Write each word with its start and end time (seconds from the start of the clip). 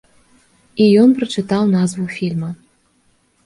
І 0.85 0.87
ён 1.03 1.13
прачытаў 1.21 1.63
назву 1.77 2.05
фільма. 2.17 2.51